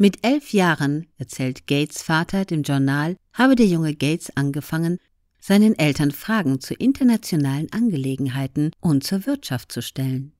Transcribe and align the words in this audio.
Mit 0.00 0.24
elf 0.24 0.52
Jahren, 0.52 1.08
erzählt 1.16 1.66
Gates 1.66 2.02
Vater 2.02 2.44
dem 2.44 2.62
Journal, 2.62 3.16
habe 3.32 3.56
der 3.56 3.66
junge 3.66 3.96
Gates 3.96 4.30
angefangen, 4.36 5.00
seinen 5.40 5.76
Eltern 5.76 6.12
Fragen 6.12 6.60
zu 6.60 6.74
internationalen 6.74 7.66
Angelegenheiten 7.72 8.70
und 8.80 9.02
zur 9.02 9.26
Wirtschaft 9.26 9.72
zu 9.72 9.82
stellen. 9.82 10.34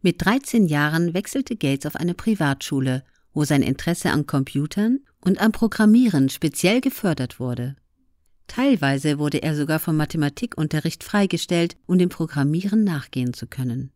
Mit 0.00 0.24
13 0.24 0.66
Jahren 0.66 1.12
wechselte 1.12 1.56
Gates 1.56 1.84
auf 1.84 1.96
eine 1.96 2.14
Privatschule, 2.14 3.04
wo 3.34 3.44
sein 3.44 3.60
Interesse 3.60 4.12
an 4.12 4.24
Computern 4.24 5.00
und 5.20 5.42
am 5.42 5.52
Programmieren 5.52 6.30
speziell 6.30 6.80
gefördert 6.80 7.38
wurde. 7.38 7.76
Teilweise 8.46 9.18
wurde 9.18 9.42
er 9.42 9.54
sogar 9.54 9.78
vom 9.78 9.98
Mathematikunterricht 9.98 11.04
freigestellt, 11.04 11.76
um 11.84 11.98
dem 11.98 12.08
Programmieren 12.08 12.82
nachgehen 12.82 13.34
zu 13.34 13.46
können. 13.46 13.92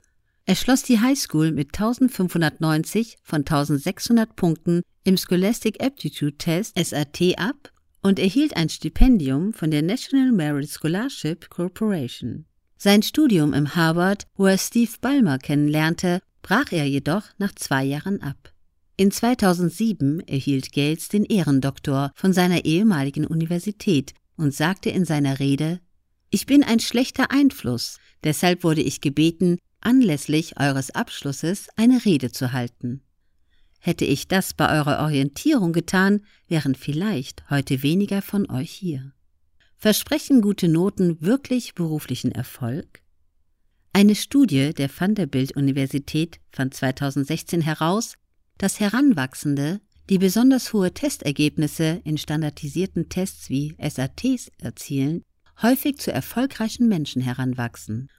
Er 0.50 0.56
schloss 0.56 0.82
die 0.82 0.98
Highschool 0.98 1.52
mit 1.52 1.68
1590 1.78 3.18
von 3.22 3.42
1600 3.42 4.34
Punkten 4.34 4.82
im 5.04 5.16
Scholastic 5.16 5.80
Aptitude 5.80 6.38
Test 6.38 6.76
SAT 6.76 7.38
ab 7.38 7.70
und 8.02 8.18
erhielt 8.18 8.56
ein 8.56 8.68
Stipendium 8.68 9.52
von 9.52 9.70
der 9.70 9.82
National 9.82 10.32
Merit 10.32 10.68
Scholarship 10.68 11.48
Corporation. 11.50 12.46
Sein 12.76 13.04
Studium 13.04 13.52
im 13.52 13.76
Harvard, 13.76 14.26
wo 14.34 14.46
er 14.46 14.58
Steve 14.58 14.90
Ballmer 15.00 15.38
kennenlernte, 15.38 16.20
brach 16.42 16.72
er 16.72 16.84
jedoch 16.84 17.26
nach 17.38 17.54
zwei 17.54 17.84
Jahren 17.84 18.20
ab. 18.20 18.52
In 18.96 19.12
2007 19.12 20.18
erhielt 20.26 20.72
Gates 20.72 21.08
den 21.08 21.24
Ehrendoktor 21.26 22.10
von 22.16 22.32
seiner 22.32 22.64
ehemaligen 22.64 23.24
Universität 23.24 24.14
und 24.36 24.52
sagte 24.52 24.90
in 24.90 25.04
seiner 25.04 25.38
Rede, 25.38 25.78
ich 26.28 26.46
bin 26.46 26.64
ein 26.64 26.80
schlechter 26.80 27.30
Einfluss, 27.30 27.98
deshalb 28.24 28.64
wurde 28.64 28.82
ich 28.82 29.00
gebeten, 29.00 29.58
anlässlich 29.80 30.58
eures 30.58 30.90
Abschlusses 30.90 31.68
eine 31.76 32.04
Rede 32.04 32.32
zu 32.32 32.52
halten. 32.52 33.02
Hätte 33.78 34.04
ich 34.04 34.28
das 34.28 34.52
bei 34.52 34.70
eurer 34.78 35.02
Orientierung 35.02 35.72
getan, 35.72 36.20
wären 36.48 36.74
vielleicht 36.74 37.48
heute 37.48 37.82
weniger 37.82 38.20
von 38.20 38.50
euch 38.50 38.70
hier. 38.70 39.12
Versprechen 39.76 40.42
gute 40.42 40.68
Noten 40.68 41.22
wirklich 41.22 41.74
beruflichen 41.74 42.32
Erfolg? 42.32 43.00
Eine 43.94 44.14
Studie 44.14 44.74
der 44.74 44.90
Vanderbilt 44.90 45.56
Universität 45.56 46.40
fand 46.52 46.74
2016 46.74 47.62
heraus, 47.62 48.16
dass 48.58 48.78
Heranwachsende, 48.78 49.80
die 50.10 50.18
besonders 50.18 50.74
hohe 50.74 50.92
Testergebnisse 50.92 52.02
in 52.04 52.18
standardisierten 52.18 53.08
Tests 53.08 53.48
wie 53.48 53.74
SATs 53.80 54.50
erzielen, 54.58 55.24
häufig 55.62 55.96
zu 55.96 56.12
erfolgreichen 56.12 56.86
Menschen 56.88 57.22
heranwachsen 57.22 58.10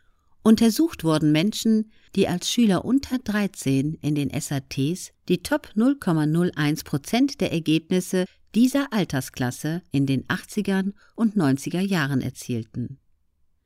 Untersucht 0.44 1.04
wurden 1.04 1.32
Menschen, 1.32 1.92
die 2.16 2.28
als 2.28 2.52
Schüler 2.52 2.84
unter 2.84 3.20
13 3.20 4.00
in 4.02 4.16
den 4.16 4.30
SATs 4.30 5.12
die 5.30 5.44
Top 5.44 5.70
0,01 5.76 6.84
Prozent 6.84 7.42
der 7.42 7.52
Ergebnisse 7.52 8.26
dieser 8.56 8.92
Altersklasse 8.92 9.82
in 9.92 10.06
den 10.06 10.26
80er 10.26 10.92
und 11.16 11.36
90er 11.36 11.80
Jahren 11.80 12.22
erzielten. 12.22 12.98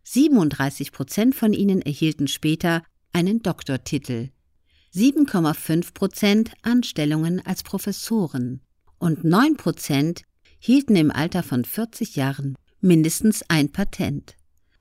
37 0.03 0.91
Prozent 0.91 1.33
von 1.33 1.53
ihnen 1.53 1.81
erhielten 1.81 2.27
später 2.27 2.83
einen 3.13 3.41
Doktortitel, 3.41 4.29
7,5 4.93 5.93
Prozent 5.93 6.51
Anstellungen 6.61 7.45
als 7.45 7.63
Professoren 7.63 8.61
und 8.99 9.23
9 9.23 9.57
Prozent 9.57 10.23
hielten 10.59 10.95
im 10.95 11.11
Alter 11.11 11.43
von 11.43 11.65
40 11.65 12.15
Jahren 12.15 12.55
mindestens 12.81 13.43
ein 13.49 13.71
Patent. 13.71 14.35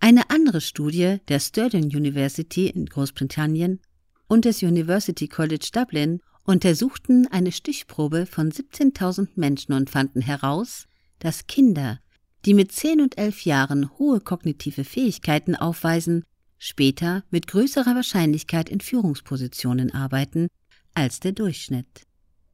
Eine 0.04 0.28
andere 0.28 0.60
Studie 0.60 1.16
der 1.28 1.40
Sturgeon 1.40 1.84
University 1.84 2.66
in 2.66 2.84
Großbritannien 2.84 3.80
und 4.28 4.44
des 4.44 4.62
University 4.62 5.28
College 5.28 5.70
Dublin 5.72 6.20
untersuchten 6.44 7.26
eine 7.28 7.52
Stichprobe 7.52 8.26
von 8.26 8.52
17.000 8.52 9.28
Menschen 9.36 9.72
und 9.72 9.88
fanden 9.88 10.20
heraus, 10.20 10.88
dass 11.20 11.46
Kinder, 11.46 12.00
die 12.44 12.52
mit 12.52 12.70
10 12.70 13.00
und 13.00 13.16
11 13.16 13.46
Jahren 13.46 13.98
hohe 13.98 14.20
kognitive 14.20 14.84
Fähigkeiten 14.84 15.56
aufweisen, 15.56 16.24
später 16.58 17.24
mit 17.30 17.46
größerer 17.46 17.94
Wahrscheinlichkeit 17.94 18.68
in 18.68 18.80
Führungspositionen 18.80 19.90
arbeiten 19.90 20.48
als 20.92 21.20
der 21.20 21.32
Durchschnitt. 21.32 22.02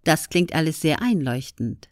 Das 0.05 0.29
klingt 0.29 0.55
alles 0.55 0.81
sehr 0.81 1.03
einleuchtend. 1.03 1.90